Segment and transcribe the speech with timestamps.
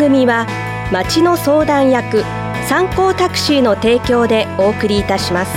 [0.00, 0.46] 番組は
[0.90, 2.22] 町の相談役
[2.66, 5.54] 参考タクシーの提供でお送りいたします。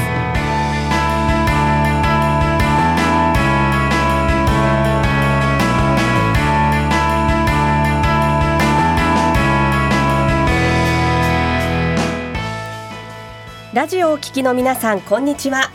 [13.73, 15.71] ラジオを聞きの皆さんこんにちは。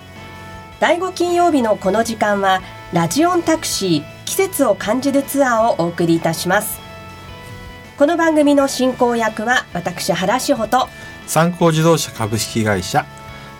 [0.78, 2.60] 第5金曜日のこの時間は
[2.92, 6.87] ラジオンタクシー季節を感じるツアーをお送りいたします。
[7.98, 10.86] この番組の進行役は私原志穂と
[11.26, 13.04] 参考自動車株式会社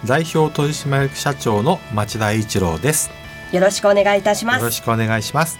[0.07, 3.11] 代表取締役社長の町田一郎です。
[3.51, 4.61] よろしくお願いいたします。
[4.61, 5.59] よろしくお願いします。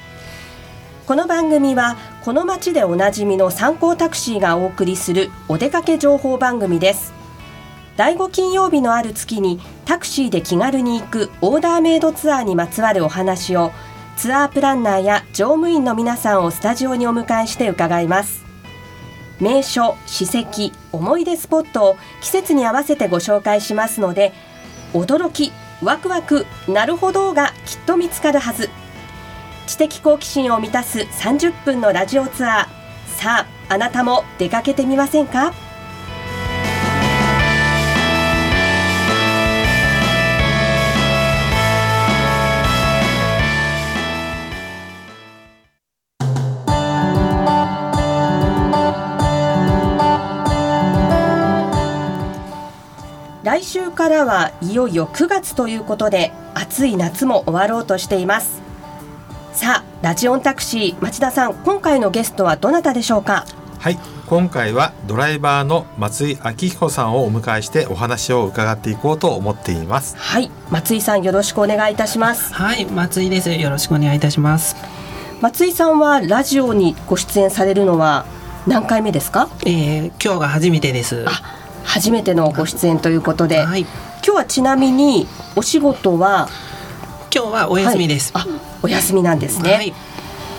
[1.07, 7.13] この番組はこの街でおなじみの参考タクシーがお送りするお出かけ情報番組です。
[7.97, 13.73] 第5金曜日のある月にタクシーで気軽に行くオーダーメイドツアーにまつわるお話を
[14.17, 18.48] ツアープランナーや乗務員の皆さんをスタジオにお迎えして伺います
[19.41, 24.33] 名所史跡思い出スポットを季節に合わせてご紹介しますので
[24.93, 28.69] 驚きワクワクなるほどがきっと見つかるはず。
[29.67, 32.67] 知的好奇心を満たす30分のラジオツアー。
[33.21, 35.53] さああなたも出かけてみませんか？
[53.59, 58.63] 来週からはいよいよ9月ということで暑い夏も終わろうとしています。
[59.53, 63.47] さあラジオンタクシー町田さん今回のゲストはどなたでしょうか？
[63.81, 70.15] はい今回はドライバーの松井明彦さんをお迎えしてお話を伺っていこうと思っています。
[70.17, 72.55] はい松井さんよろしくお願いいたします。
[72.55, 73.51] はい松井です。
[73.51, 74.77] よろしくお願いいたします。
[75.41, 78.25] 松井さんはラジオにご出演されるのは
[78.69, 79.49] 何回目ですか？
[79.67, 81.25] えー、今日が初めてです
[81.89, 83.91] 初めてのご出演ということで、はい、今
[84.23, 85.27] 日はちなみに
[85.57, 86.49] お仕事は？
[87.35, 88.47] 今日はお休みです、はい、
[88.83, 89.95] お休みなんですね、はい、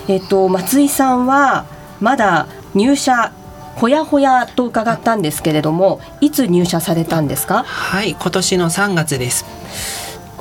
[0.08, 1.66] えっ、と松井さんは
[2.00, 3.32] まだ入社
[3.76, 7.64] ほやほやと伺ったんですけれどもいつ入社されたんですか？
[7.64, 9.46] はい今年の3月です。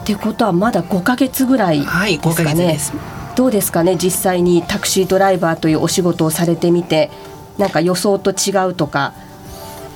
[0.00, 2.92] ってことはまだ5か月ぐらいですかね、はい、5ヶ月です。
[3.36, 7.10] どうですかね実際にタクシードライバーというお仕事をされてみて
[7.56, 9.12] なんか予想と違うとか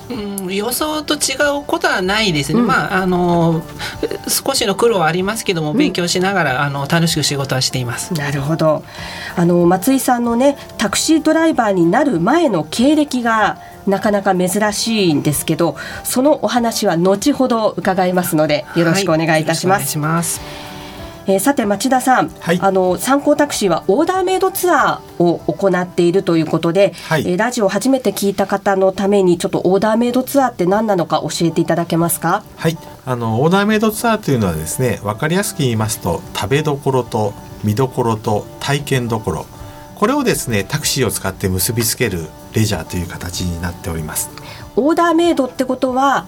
[0.09, 3.63] うん、予想と違うことはないですね、うん、まああの
[4.27, 8.13] 少しの苦労はありますけども、勉強しながらあの楽しく仕事はしています。
[8.13, 8.83] なるほど。
[9.35, 19.97] あの松井さんのねタクシードライバーになる前の経歴がなかなか珍しいんですけどそのお話は後ほど伺いますのでよろしくお願いいたします。
[19.97, 20.72] はい
[21.25, 32.43] えー、さて町田さん、はい、あの参考タクシーはオーダーメイドツアーを行っているということで、はい、えー、ラジオを初めて聞いた方のためにちょっとオーダーメイドツアーって何なのか教えていただけますか？
[32.57, 32.77] はい。
[33.05, 37.33] あのオーダーメイドツアーというのはですね分かりやすく言いますと食べどころと
[37.63, 39.45] 見どころと体験どころ。
[39.95, 44.29] これをですねタクシーを使って結びつけるレジャーという形になっております。
[44.75, 46.25] オーダーメイドってことは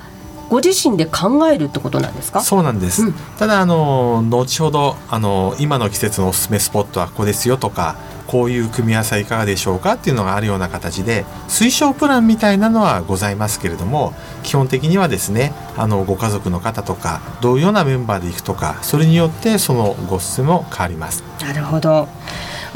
[0.50, 2.42] ご自身で考えるってことなんですか？
[2.42, 7.96] そうなんです、うん、ただあの後ほどあの今の季節のおすすめスポットはここですよとか
[8.28, 14.14] こういう組み合わせいかがでしょうかっていうのがあるような形で推奨プランみたいなのはございますけれども
[14.44, 21.24] 基本的にはですねあのご家族の方とかどういうようなメンバーで行くとかそれによってそのごすすめも変わります。
[21.42, 22.08] なるほど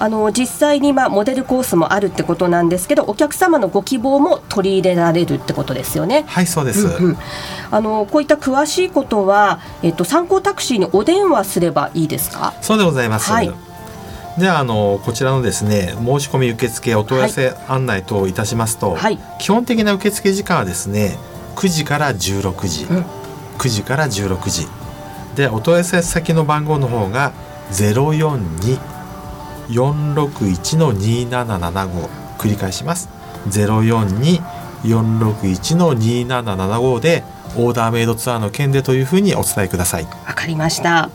[0.01, 6.23] あの実際にまあモデルコースもあるってことなんですけどお客様のご希望も取り入れられるってことですよね。
[6.27, 7.17] はいそうです、うんうん、
[7.69, 12.53] あのこういった詳しいことは、えっと、参考タクシーにお電話すればいいですか？
[12.61, 13.51] そうでございます、はい。
[14.37, 21.17] ではあのこちらのですね申し込み受付お問い合わせ案内等いたしますと、はい、基本的な受付時間はですね
[21.57, 23.05] 9時から16時、うん、
[23.57, 24.67] 9時から16時。
[25.35, 27.33] でお問い合わせ先の番号の方が
[29.69, 33.09] 042 461-2775繰り返します。
[34.83, 37.23] 042-461-2775で
[37.57, 40.03] オーダーメイドツアーの件でというふうにお伝えください。
[40.03, 41.09] わかりました。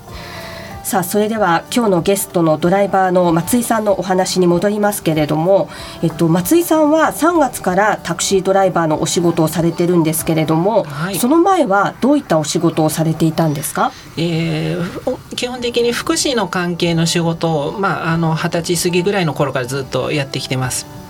[0.85, 5.71] さあそれでは今日のゲストのドライバーの松井さんのお話に戻りますけれども、
[6.03, 21.04] えっと、松井さんは3月からタクシードライバーのお仕事をされてるんですけれども、はい、その前はどういったお仕事をされていたんですか、えー、基本的に福祉の関係の仕事を、まあ、あの二十歳過ぎぐらいの頃からずっとやってきてます。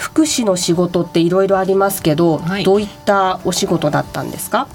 [0.00, 2.64] 福祉の仕事っていろいろありますけど、はい。
[2.64, 4.66] どういったお仕事だったんですか？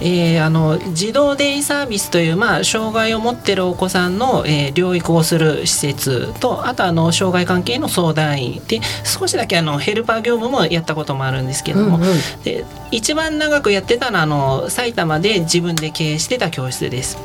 [0.00, 12.08] えーあの児童デイサービスという、まあ、障害を持っているお子さんの、えー療育をする施設とあとあの障害関係の相談員で少しだけあのヘルパー業務もやったこともあるんですけども、うんうん。
[12.42, 17.18] で一番長くやってたのはあの埼玉で自分で経営してた教室です。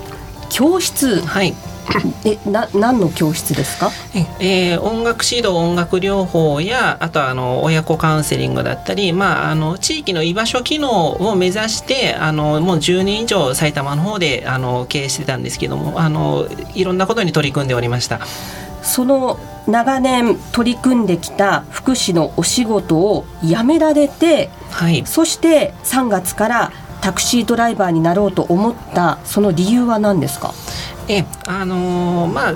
[0.50, 1.21] 教室？
[1.21, 1.56] はい
[2.25, 3.89] えな何の教室ですか？
[4.39, 18.19] えー音楽指導音楽療法やあとはあの親子カウンセリングだったり、まあ、あの地域の居場所機能を目指してあのもう10年以上埼玉の方であの経営してたんですけどもあのいろんなことに取り組んでおりました。
[18.81, 19.38] その
[19.68, 25.03] 長年取り組んできた福祉のお仕事を辞められてはい。
[25.06, 26.71] そして3月から
[27.01, 30.53] タクシードライバーになろうと思ったその理由は何ですか？
[31.09, 32.56] えあのーまあ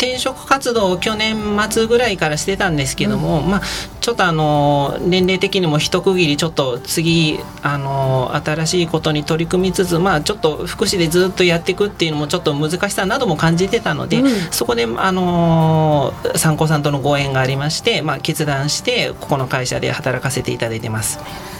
[0.00, 1.36] 転職活動を去年
[1.68, 3.62] 末ぐらいからしてたんですけども、まあ
[4.00, 21.18] ちょっとあのー年齢的にも一区切りちょっと次あのー新しいことに取り組みつつまあちょっと福祉でずっとやっていくっていうのもちょっと難しさなども感じてたので、うんそこであのー参考さんとのご縁がありまして、まあ決断してここの会社で働かせていただいてます。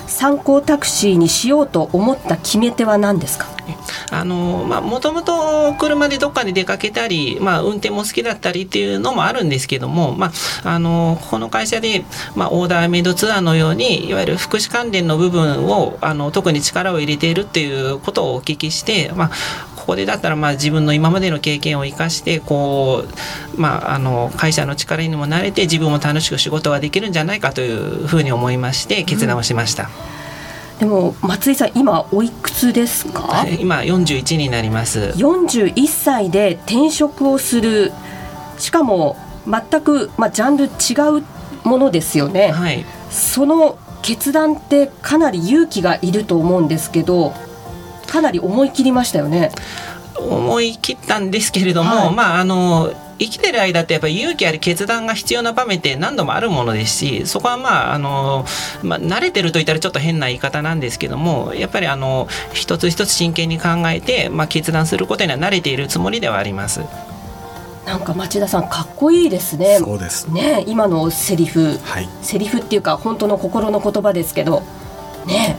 [0.09, 3.47] 参考タクシーにしようと思った決め手は何ですか？
[4.11, 10.33] あのまあもともと車でどっかに出かけたり、まあ、運転も好きだったりっていうのもあるんですけども、ま
[10.65, 19.31] あ、あのこの会社で、まあ、オーダーメイドツアーのようにいわゆる福祉関連の部分をあの特に力を入れているっていうことをお聞きして、まあ、
[19.89, 23.05] ここでだったらまあ自分の今までの経験を生かしてこ
[23.57, 29.89] う、まあ、あの会社の力にもなれて自分も楽しく仕事ができるんじゃないかというふうに思いまして決断をしました。
[30.79, 33.47] でも松井さん今おいくつですか？
[33.59, 35.15] 今41になります。
[35.17, 37.91] 41歳で転職をする。
[38.59, 40.69] しかも全く、まあ、ジャンル違
[41.21, 41.25] う
[41.67, 42.85] ものですよね、はい。
[43.09, 47.33] その決断ってかなり勇気がいると思うんですけど
[48.09, 49.53] かなり思い切りましたよね。
[50.19, 52.15] 思い切ったんですけれども、はい。
[52.15, 58.45] まああの生きてる間ってやっぱり勇気ある決断が必要な場面って何度もあるものですしそこはまああの、
[58.83, 66.81] まあ、慣れてると言ったらちょっと変な言い方なんですけどもやっぱりあの一つ一つ真剣に考えて、まあ、決断することには慣れているつもりではあります。
[67.85, 69.79] なんか町田さんかっこいいですね。
[69.79, 70.31] そうです。
[70.31, 71.79] ね今のセリフ。
[71.79, 72.09] はい。
[72.21, 74.63] セリフっていうか本当の心の言葉ですけど。
[75.27, 75.57] ね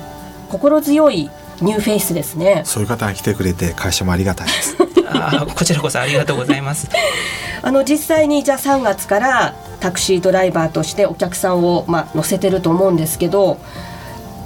[0.50, 1.30] 心強い
[1.62, 2.62] ニューフェイスですね。
[2.66, 4.76] そういう方が来てくれて会社もありがたいです。
[5.12, 6.88] あこちらこそありがとうございます。
[7.62, 13.58] あの実際にじゃあ3月からタクシードライバーとしてお客さんを、まあ、乗せてると思うんですけど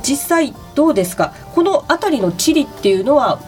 [0.04, 1.34] 実際どうですか？
[1.54, 3.40] この辺りの地理っていうのは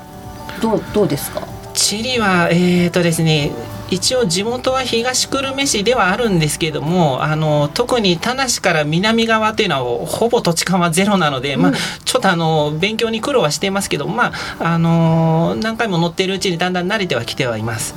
[0.61, 1.41] どうどうですか？
[1.73, 3.51] チリはえーとですね
[3.91, 11.73] 一応地元は東久留米市ではあるんですけどもあの特に田無から南側というのはほぼ土地勘はゼロなので、まあ、
[12.03, 17.95] ちょっとあの勉強に苦労はしていますけど、まあ、あの何回も乗っているうちにだんだん慣れてはきてはいます。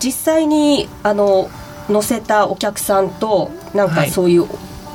[0.00, 1.50] 実際にあの
[1.88, 4.10] 乗せたお客さんとなんかはい。
[4.10, 4.46] そういう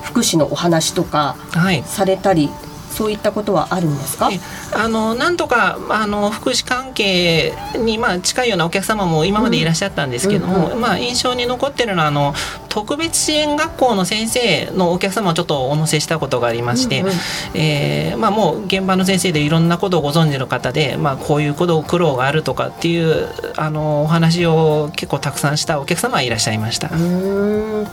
[0.02, 1.84] 福祉のお話とかはい。
[1.84, 2.50] されたり、
[2.94, 4.30] そういったことはあるんですか？
[4.32, 4.40] え
[4.74, 12.34] あのなんとかあの福祉関係に、まあ、近いようなお客様も今までいらっしゃったんですけども、うんまあ、印象に残ってるのはあの
[12.70, 17.14] 特別支援学校の先生のお客様をちょっとお乗せしたことがありまして、うんうん。
[17.56, 26.88] えーまあ、もう現場の先生でいろんなことをご存知の方で、まあ、こういうこと苦労があるとかっていうあのお話を結構たくさんしたお客様はいらっしゃいました。
[26.90, 27.88] うーん。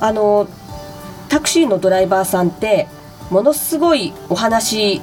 [0.00, 0.48] あの
[1.28, 2.88] タクシーのドライバーさんって
[3.30, 5.00] ものすごいお話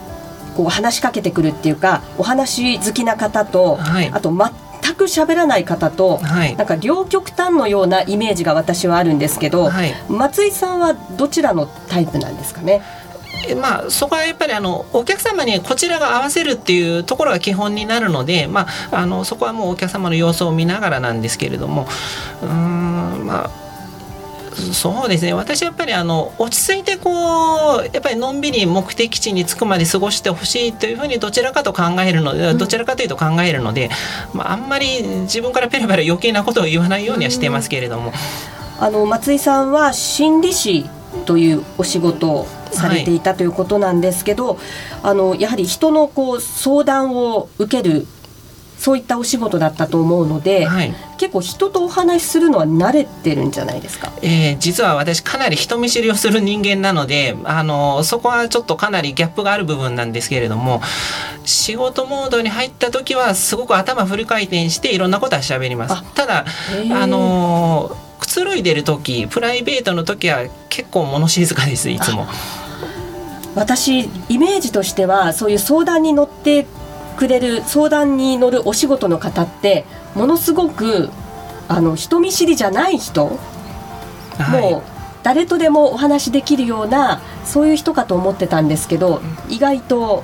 [0.56, 4.10] こう話しかけてくるっていうかお話好きな方と、はい。
[4.12, 6.56] あと全く喋らない方と、はい。
[6.56, 9.94] なんか両極端のようなイメージが私はあるんですけど、はい。
[10.10, 12.82] 松井さんはどちらのタイプなんですかね？
[13.48, 21.86] えまあ、そこはやっぱりあのお客様にこちらが合わせるっていうところが基本になるので、まあ、あのそこはもうお客様の様子を見ながらなんですけれども
[22.42, 23.65] うーんまあ
[24.56, 25.34] そうですね。
[25.34, 33.90] 私はやっぱりあの落ち着いてこうやっぱりのんびり目的地に着くまで過ごしてほしいというふうにどちらかと考えるのでどちらかというと考えるので、
[34.34, 38.14] まあ、あんまり自分からペラペラ余計なことを言わないようにはしてますけれども。
[38.78, 40.86] あの松井さんは心理師
[41.26, 44.60] というお仕事をされていたということなんですけど、
[45.02, 48.06] あのやはり人のこう相談を受ける
[48.78, 54.12] そういったお仕事だったと思うので、はい結構人とお話しするのは慣れてるんじゃないですか？
[54.22, 60.82] えー実は私かなり人見知りをする人間なのであのそこはちょっとかなりギャップがある部分なんですけれども
[61.46, 66.46] 仕事モードに入った時はすごく頭フル回転していろんなことは喋りますあただ
[66.92, 72.28] あの苦ついでる時プライベートの時は結構物静かですいつも。
[73.56, 76.66] 私イメージとしてはそういう相談に乗って
[77.16, 81.10] くれる相談に乗るお仕事の方ってものすごく
[81.68, 83.40] あの人見知りじゃない人、
[84.38, 84.82] はい、もう
[85.24, 90.24] 誰とでもお話できるようなそういう人かと思ってたんですけど意外と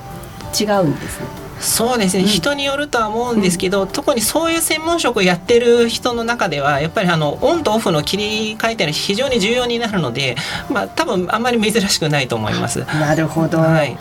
[0.58, 1.42] 違うんですね。
[1.62, 10.36] そうですね、うん、人によるとは思うんですけど、うん、特にそういう専門職をやってる人の中ではやっぱりあのオンとオフの切り替えてる非常に重要になるので、
[10.68, 12.80] まあ、多分あんまり珍しくないと思います。
[12.80, 13.96] なるほど、はい、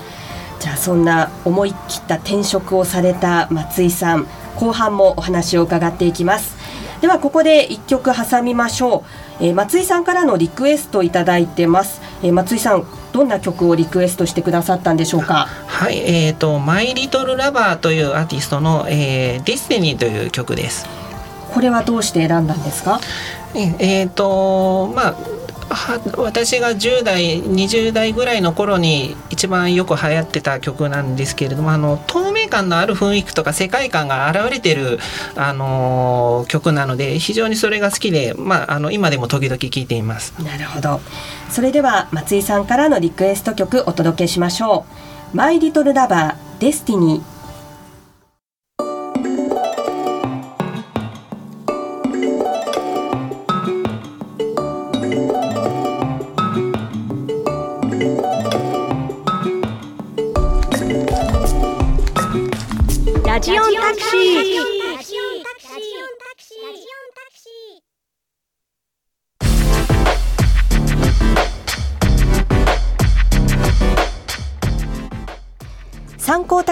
[0.61, 6.55] じゃあそんな思い切った転職をされた松井さん後半もお話を伺っていきます。
[7.01, 9.03] ではここで1曲挟みましょ
[9.41, 15.47] う、えー、松井さんからのリクエストいただいてます、えー、松井さんどんな曲をリクエストしてくださったんでしょうか？
[15.65, 20.85] はいえーと「マイ・リトル・ラバー」というアーティストの「えー、 Destiny」という曲です。
[21.51, 22.99] これはどうして選んだんですか？
[23.55, 25.15] えーとまあ
[26.17, 34.99] 私が10代20代ぐらいの頃に一番よく流行ってた曲なんですけれどもあの透明感のある雰囲気とか世界観が現れてる、
[35.35, 40.33] あのー、曲なので非常にそれが好きで、まあ、あの今でも時々聴いています。
[40.43, 40.99] なるほど
[41.49, 44.85] それでは松井さんからのリクエスト曲お届けしましょ
[45.33, 45.37] う。
[45.37, 47.30] マイリトルラバーデスティニー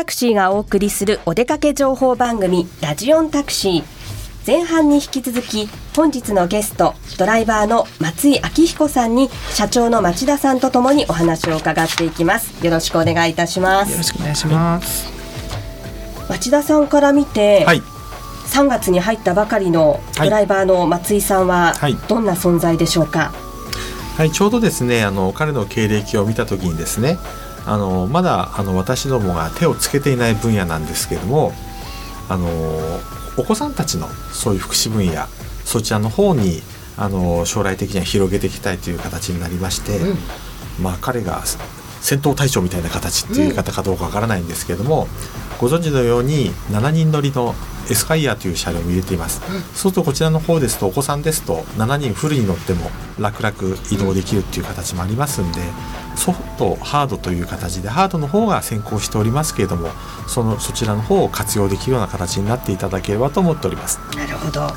[0.10, 3.84] クシーがお送りするお出かけ情報番組ラジオンタクシー。
[4.48, 12.66] 前半に引き続き本日のゲストドライバーの松井明彦さんに社長の町田さんとともにお話を伺っていきます。
[12.66, 13.92] よろしくお願いいたします。
[13.92, 15.12] よろしくお願いします。
[16.28, 17.84] 町田さんから見て、はい、
[18.48, 21.76] 3月に入ったばかりのドライバーの松井さんは
[22.08, 23.32] どんな存在でしょうか、
[24.18, 27.20] はい、ちょうどですねあの彼の経歴を見た時にですね
[27.70, 31.54] あのまだあの私どもが手をつけていない分野なんですけれども
[32.28, 32.48] あの
[33.38, 35.28] お子さんたちのそういう福祉分野
[35.66, 36.64] そちらの方に
[36.98, 40.18] あの将来的には広げていきたいという形になりまして、うん、
[40.82, 41.44] まあ彼が
[42.02, 45.08] 戦闘隊長みたいな形っていう言い方かどうかわからないんですけれども、
[45.60, 47.54] ご存知のように7人乗りの
[47.90, 55.62] エスカイアという車両を入れています、うん、そうするとこちらの方ですとお子さんですと7人フルに乗っても楽々移動できるっていう形もありますんで
[56.20, 59.90] ソフトハードという形でハードの方が先行しておりますけれども
[60.28, 64.00] そのそちらの方を活用できるような形になっていただければと思っております。
[64.16, 64.68] なるほど。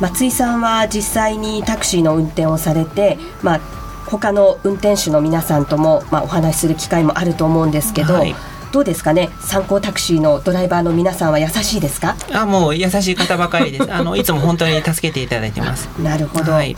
[0.00, 3.60] 松井さんは実際にタクシーの運転をされてまあ
[4.06, 8.34] 他の運転手の皆さんとも、まあ、お話しする機会もあると思うんですけど、はい。
[8.70, 9.30] どうですかね？
[9.40, 12.16] 参考タクシーのドライバーの皆さんは優しいですか？
[12.34, 13.90] あもう優しい方ばかりです。
[13.90, 15.86] あのいつも本当に助けていただいてます。
[15.98, 16.76] なるほど、はい、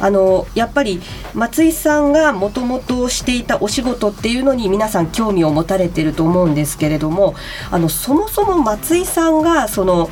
[0.00, 1.00] あのやっぱり
[1.34, 7.34] 松井さんがもともとしていたお仕事っていうのに皆さん興味を持たれてると思うんですけれども
[7.70, 10.08] あのそもそも松井さんがその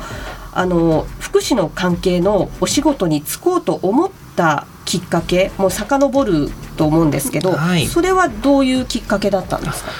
[0.51, 9.91] あの福祉の関係のお仕事に就こうと思ったきっかけもう遡ると思うんですけど、はい、それはどういうきっかけだったんですか？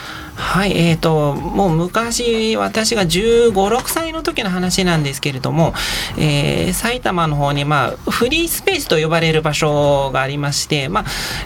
[0.50, 5.75] はい、えーと、もう昔私が1 5 6歳の時の話なんですけれども、
[6.18, 11.06] えー、埼玉の方に、まあ、フリースペースと呼ばれる場所がありまして、まあ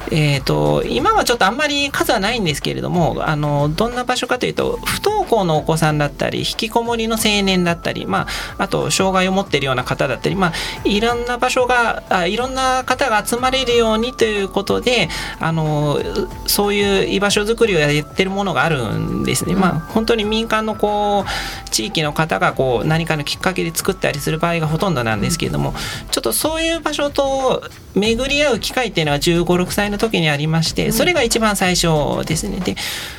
[0.09, 8.27] えーと、今はちょっとあんまり数はないんですけれどもあのどんな場所かというと不登校のお子さんだったり引きこもりの青年だったり、ま
[8.57, 10.53] あ、あと障害を持っているような方だったり、まあ、
[10.83, 15.99] いろんな場所があいろんな方が集まれるようにということであの
[16.47, 19.55] そういう居場所づくりをやってるものがあるんですね。
[19.55, 25.73] まあ、本当に民間のこう地域の方がこう何かのきっかけで作ったりする場合がほとんどなんですけれども
[26.11, 27.63] ちょっとそういう場所と
[27.95, 32.59] 巡り合う機会っていうのは1 5 6歳の時にありましてそれが一番最初ですね。
[32.59, 32.75] で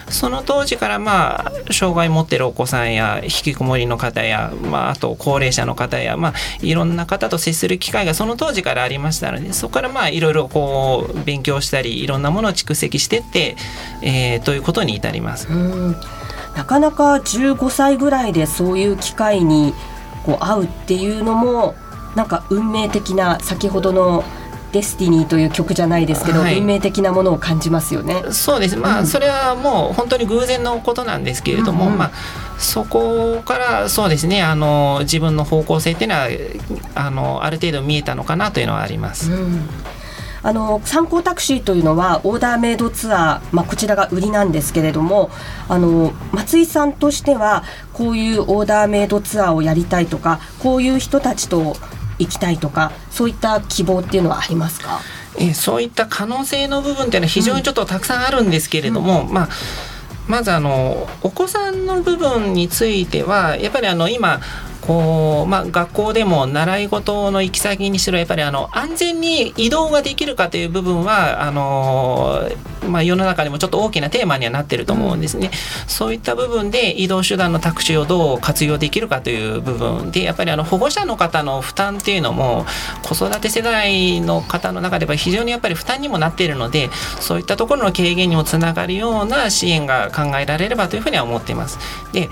[0.09, 13.57] その当時からまあ障障害を持ってるお子さんや引きこもりの方や、まあ、あと高齢者の方や、まあ、いろんな方と接する機会がその当時からありましたのでそこからまあいろいろこう勉強したりいろんなものを蓄積してって、
[14.03, 15.49] えー、ということに至ります。
[16.57, 19.75] なかなか15歳ぐらいでそういう機会に
[20.25, 21.75] こう会うっていうのも
[22.15, 24.25] なんか運命的な先ほどの
[24.75, 28.25] デスティニーという曲じゃないですけど、はい、運命的なものを感じますよね。
[28.33, 28.77] そうです。
[28.77, 32.11] まあ、うん、それはもう本当に偶然のことなんですけれども、うんうん、まあ
[32.59, 36.29] そこからそうですねあの自分の方向性っていうのは
[36.97, 39.31] あのある程度見えたのかなというのはあります。
[39.33, 39.69] うん
[40.47, 45.31] あの参考タクシーというのはオーダーメイドツアー、まあ、こちらが売りなんですけれども
[45.71, 47.65] あの松井さんとしては
[47.95, 51.77] こういうオーダーメイドツアーをやりたいとかこういう人たちと
[52.19, 55.01] 行きたいとかそういった希望っていうのはありますか？
[55.39, 59.49] えそういった可能性の部分っていうのは非常にちょっとたくさんあるんですけれども、うん、まあ
[60.29, 64.41] まずあのお子さんの部分についてはやっぱりあの今
[64.87, 72.43] こう、まあ、学校でも習い事の行き先にしろやっぱりあの安全に移動ができるかという部分はあの、
[72.89, 75.51] まあ、世の中でもちょっと大きなテーマにはなってると思うんですね。
[75.85, 82.67] うん、そういった部分で移動手段のタクシーをどう活用できるかという部分でやっぱりあの保護者の方の負担っていうのも
[83.03, 91.79] 子育て世代の方の中では非常にやっぱり負担にもなっているのでそういったところの軽減にもつながるような支援が考えられればというふうには思っています。
[92.13, 92.29] で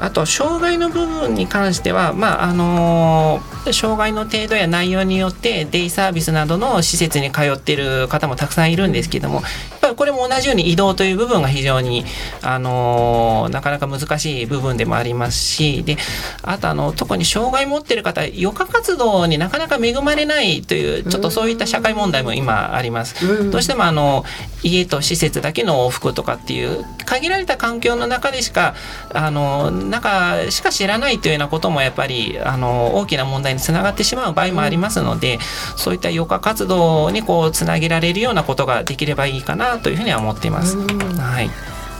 [0.00, 9.44] あと障害の部分に関しては、まああのー、障害の程度や内容によってデイサービスなどの施設に通っている方もたくさんいるんですけどもやっ
[9.80, 12.04] ぱりこれも同じように移動という部分が非常に、
[12.42, 15.96] あのー、なかなか難しい部分でもありますしで
[16.42, 23.50] あとあの特に障害持ってる方余暇活動になかなか恵まれないというちょっとそういった社会問題も今あります。
[23.50, 24.24] どうしてもあの
[24.62, 28.74] 家と施設だけの往復とかっていう限られた環境の中でしか
[29.12, 35.38] あの中しか知らないというようなこともやっぱりあの大きな問題につながってしまう場合もありますので、
[35.76, 40.76] そういった余暇活動にこうつなげられるようなことができればいいかなというふうには思っています。
[40.76, 41.50] はい、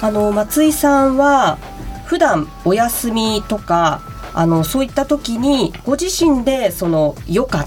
[0.00, 1.58] あの松井さんは
[2.06, 4.02] 普段お休みとか
[4.34, 7.66] あのそういった時にご自身でその余暇っ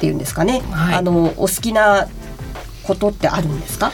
[0.00, 2.08] ていうんですかね、はい、あのお好きな
[2.84, 3.92] ことってあるんですか？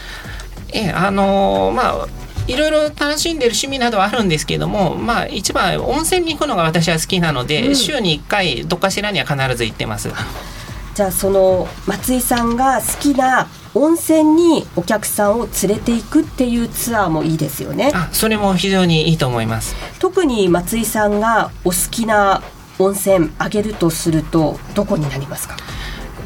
[0.73, 2.09] えあのー、まあ
[2.50, 10.11] いろいろ楽しんでる趣味などはあるんですけどもまあ一番温泉に行くのが私は好きなので、うん、週に1回どっかしらには必ず行ってます。
[10.95, 17.93] じゃあその松井さんが好きな温泉にお客さんを連れていくっていうツアーもいいですよね。
[17.95, 19.76] あ、それも非常にいいと思います。
[20.00, 22.43] 特に松井さんがお好きな
[22.80, 25.56] 温泉あげるとするとどこになりますか？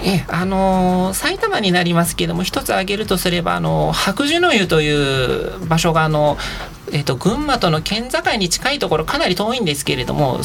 [0.02, 6.36] えあのー、埼玉になりますけども一つ挙げるとすればあの白樹の湯という場所があの、
[6.92, 10.40] えーと、群馬との県境に近いところかなり遠いんですけれども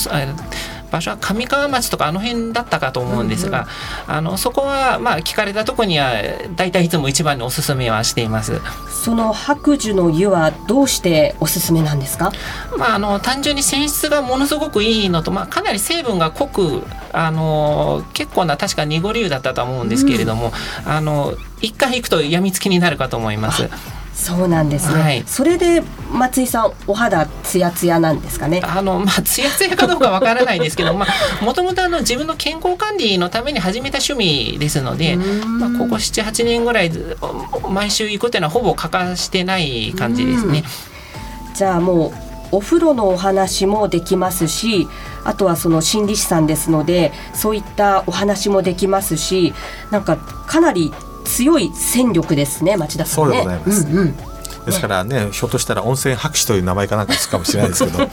[0.91, 3.67] 場所は上川町とかあの辺だったかと思うんですが、
[4.07, 6.13] うんうん、あのそこはまあ聞かれたとこには
[6.55, 8.59] 大体いつも一番におすすめはしています。
[9.03, 12.31] その白樹の湯はどうしておすすめなんですか？
[12.77, 20.51] まああの単純に泉質がものすごくいいのと、まあ、かなり成分が濃くあの結構な確か濁り湯だったと思うんですけれども、
[20.85, 23.69] うん、あの一回行くとやみつきになるかと思います。
[24.19, 28.61] そうなんですね、はい、それで松井さんお肌ツヤツヤなんですかね？
[28.63, 36.91] あのまあツヤツヤかどうかわからないですけど まあもともとあの自分の健康管理のために始めた趣味ですのでまあここ78年ぐらい
[37.69, 40.63] 毎週行くというのはほぼ欠かしてない感じですね。
[41.55, 42.13] じゃあもう
[42.51, 44.87] お風呂のお話もできますし
[45.23, 49.53] あとはその心理師さんですのでそういったお話もできますし
[49.91, 50.91] なんかかなり
[51.29, 54.15] 強い戦力ですね町田さん、ね、そうでございます、うんうん、
[54.65, 58.09] ですからね、ね、ひょっとしたら温泉博士という名前かなんかつくかもしれないですけど、 はい、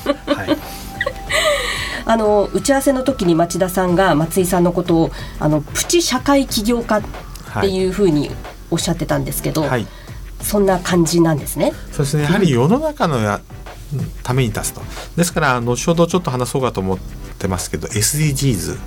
[2.05, 7.03] あの打ち合わせの時に町田さんが松井さんのことをあのプチ社会起業家っ
[7.61, 8.31] ていうふうに
[8.71, 9.87] おっしゃってたんですけど、はい、
[10.43, 11.73] そんな感じなんですね。
[11.93, 12.25] そうですね。
[12.25, 13.41] やはり世の中のや、
[14.23, 14.83] ために立つと。
[15.17, 16.99] ですから後ほどちょっと話そうかと思っ
[17.39, 18.79] てますけど SDGs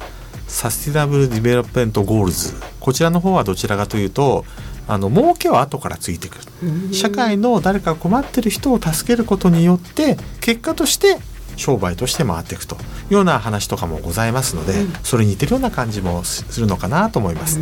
[0.49, 4.43] Sustainable Development Goals こちらの方はどちらかというと
[4.87, 6.93] あの儲けは後からついてくる。
[6.93, 11.19] 社会の誰か困ってる人を助けることによって結果として
[11.55, 12.79] 商売として回っていくとい
[13.11, 17.59] うような話とかもございますので、うん、それに似てるような感じもするのかなと思います。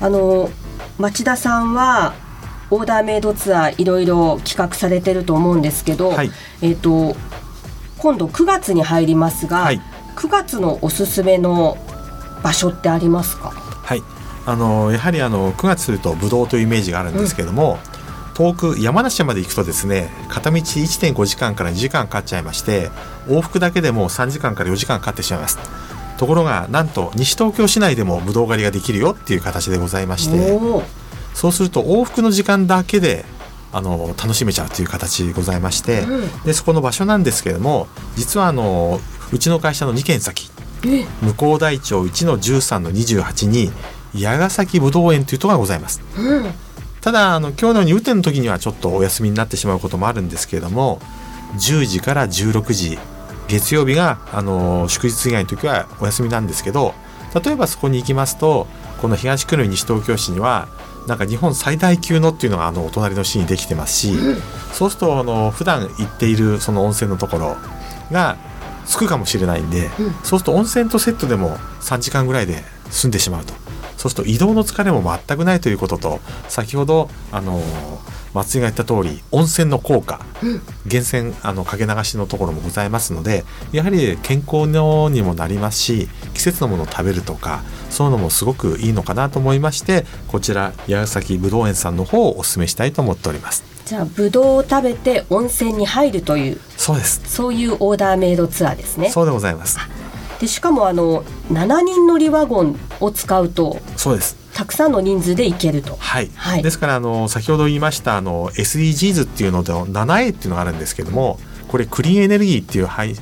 [0.00, 0.50] あの
[0.98, 2.12] 町田さんは
[2.70, 7.16] オーダーメイドツアーいろいろ企画されてると思うんですけど、はい、えっ、と
[7.98, 9.80] 今度9月に入りますが、はい、
[10.16, 11.76] 9月のおすすめの
[12.42, 13.50] 場所ってありますか？
[13.50, 14.02] はい。
[14.44, 17.78] あのやはりあの9月というとブドウというイメージがあるんですけども、
[18.28, 22.90] うん、遠く山梨まで行くとですね片道1.5時間から2時間かかっちゃいまして
[23.28, 25.58] 往復だけでも3時間から4時間かかってしまいます。
[26.18, 30.58] ところがなんと西東京市内でもブドウ狩りができるよっていう形でございまして
[31.34, 33.24] そうすると往復の時間だけで
[33.72, 39.00] あの楽しめちゃうという形でございまして、うん、でそこの場所なんですけれども実はあの
[39.32, 40.50] うちの会社の2軒先。
[41.22, 43.70] 向こう大町1の13の28に
[44.14, 46.52] 矢ヶ崎ぶどう園というところがございます、うん、
[47.00, 51.00] ただあの今日のように雨天の時にはちょっとお休みになってしまうこともあるんですけれども
[51.54, 52.98] 10時から16時
[53.48, 56.94] 月曜日があの祝日以外の時はお休みなんですけど
[57.44, 58.66] 例えばそこに行きますと
[59.00, 60.68] この東久留米西東京市には
[61.06, 64.14] なんか日本最大級のっていうのがあのお隣の市にできてますし、
[64.72, 67.56] そうするとあの普段行っているその温泉のところ
[68.12, 68.36] が
[68.86, 69.90] つくかもしれないんで、
[70.22, 73.54] そうすると温泉とセットでも3時間ぐらいで済んでしまうと
[74.02, 77.62] そうすると移動の疲れも全くないということと先ほどあの
[78.34, 80.24] 松井が言った通り温泉の効果、
[80.86, 93.62] 源泉あのかけ流しのところもございますのでやはり健康のにもなりますし季節のものを食べるとかそういうのもすごくいいのかなと思いましてこちら矢崎ぶどう園さんの方をお勧めしたいと思っております。
[93.84, 97.20] じゃあぶどうを食べて温泉に入るというそうです。
[97.24, 99.10] そういうオーダーメイドツアーですね。
[99.10, 99.78] そうでございます
[100.42, 104.36] でしかもあの7人乗りワゴンを使うとそうです。
[104.52, 105.94] たくさんの人数で行けると。
[106.00, 106.64] はい、はい。
[106.64, 113.14] ですからあの先ほど言いましたあの SDGs っていうので 7A っていうのがあるんですけどもこれクリーンエネルギーっていう範囲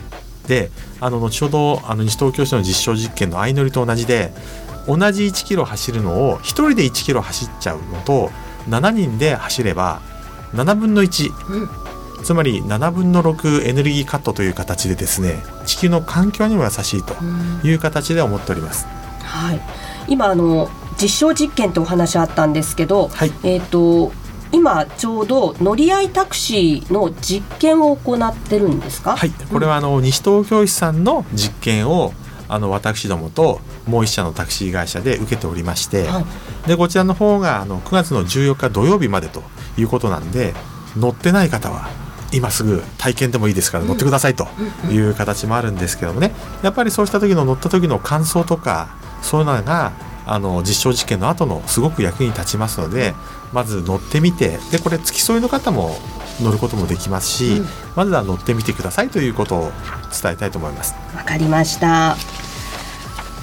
[0.49, 4.33] であの後ほどあの西東京市の実証実験の相乗りと同じで
[4.87, 8.31] 同じ1キロ走るのを1人で1キロ走っちゃうのと
[8.71, 10.01] 7人で走れば
[10.55, 11.29] 7分の1、
[12.23, 17.15] つまり7分の6エネルギーカットという形でですね地球の環境にも優しいと
[17.67, 18.87] いう形で思っております。
[19.23, 19.61] はい、
[20.09, 20.69] 今あの
[21.01, 23.33] 実証実験とお話あったんですけど、はい。
[23.43, 24.13] えっ、と
[24.53, 29.17] 今ちょうど乗り合いタクシーの実験を行ってるんですか？
[29.17, 32.13] はい、これはあの西東京市さんの実験を
[32.49, 36.69] あの私どもともう一社のタクシー会社で受けておりまして、はい。
[36.69, 39.43] でこちらの方があの9月の14日土曜日までと
[39.79, 40.53] いうことなんで
[40.97, 41.89] 乗ってない方は
[42.33, 44.49] 今すぐ体験でもいいですから乗ってくださいと
[44.91, 46.33] いう形もあるんですけどもね。
[46.63, 49.93] やっぱりそうした時の乗った時の感想とかそういうのが
[50.27, 53.15] あの実証実験の後のすごく役に立ちますので
[53.53, 55.97] まず乗ってみてでこれ付き添いの方も
[56.41, 57.67] 乗ることもできますし、うん。
[57.97, 59.73] まずは乗ってみてくださいということを
[60.23, 60.95] 伝えたいと思います。
[61.17, 62.17] わかりました。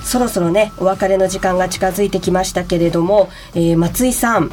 [0.04, 4.52] そろそろねお別れの時間が近づいてきましたけれども、えー松井さん、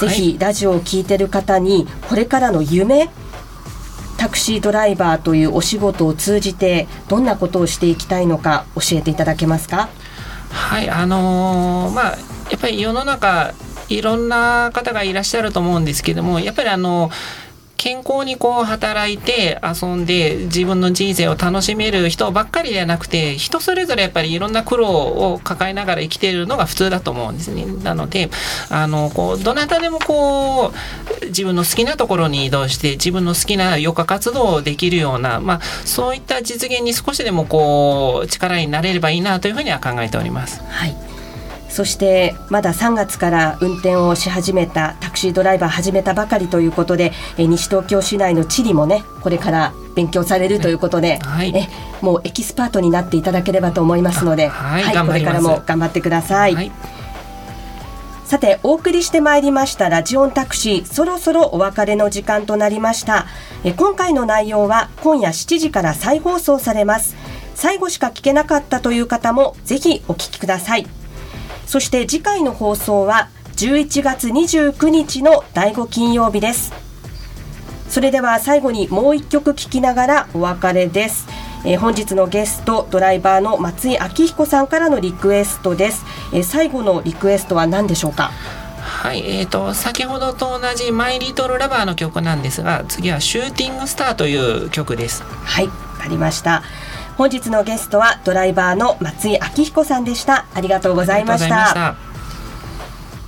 [0.00, 3.08] ぜひラジオを聞いてる方にこれからの夢
[4.28, 9.88] タクシードライバーというお仕事を通じてどんなことをしていきたいのか教えていただけますか？
[10.50, 12.18] はいあのーまあ
[12.50, 13.54] やっぱり世の中
[13.88, 17.10] いろんな方がいらっしゃると思うんですけどもやっぱりあの
[17.78, 27.64] 健康にこう働いて遊んで自分の人生を楽しめる人ばっかりではなくて人それぞれやっぱりいろんな苦労を抱えながら生きているのが普通だと思うんですね。
[27.84, 28.30] なので
[28.68, 40.62] あのこうどなたでもこう自分の好きなところに移動して自分の好きな余暇活動をできるような、まあ、そういった実現に少しでもこう力になれればいいなというふうには考えております。
[40.64, 41.08] はい。
[41.68, 51.68] そしてまだ3月から運転をし始めたタクシードライバー始めたばかりということで、えー西東京市内の地理もねこれから勉強されるということで、はいえ
[52.00, 56.72] もうエキスパートになっていただければと思いますので、はいこ頑張りますれからも頑張ってください。
[58.28, 63.24] さてお送りしてまいりましたラジオンタクシーそろそろお別れの時間となりました。
[63.64, 67.16] え今回の内容は今夜7時から再放送されます。
[67.54, 70.86] 最後しか聞けなかったという方もぜひお聞きください。
[71.64, 76.74] そして次回の放送は11月29日の第5金曜日です。
[77.88, 81.26] それでは最後にもう一曲聴きながらお別れです、
[81.64, 88.30] えー本日のゲストドライバーの松井明彦さんからのリクエストです、えー最後のリクエストは何でしょうか？
[88.80, 95.22] はい、えー、と先ほどと同じ「マイ・リトル・ラバー」の曲なんですが次は「シューティング・スター」という曲です。
[95.44, 96.62] はい、わかりました。
[97.16, 100.46] 本日のゲストはドライバーの松井明彦さんでした。
[100.54, 101.96] ありがとうございました。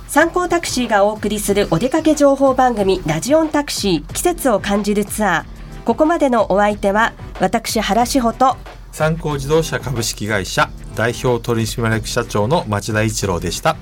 [0.07, 5.60] 参考タクシーがお送りするお出かけ情報番組ラジオンタクシー季節を感じるツアー。
[5.85, 8.55] ここまでのお相手は私原志保と
[8.91, 13.77] 参考自動車株式会社代表取締役社長の町田一郎でした。